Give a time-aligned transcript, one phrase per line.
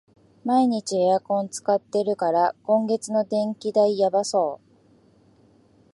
[0.43, 4.71] 毎日エアコン使ってるから、今月の電気代やばそう